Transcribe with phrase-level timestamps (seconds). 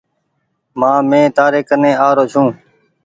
[0.79, 2.47] مآ مين تيآري ڪني آرو ڇون۔